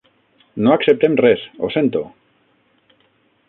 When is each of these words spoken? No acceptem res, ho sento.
No 0.67 0.71
acceptem 0.75 1.17
res, 1.21 1.45
ho 1.67 1.71
sento. 1.77 2.03